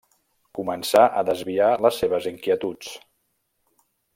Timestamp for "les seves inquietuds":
1.87-2.91